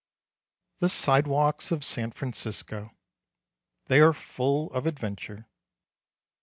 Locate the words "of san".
1.69-2.09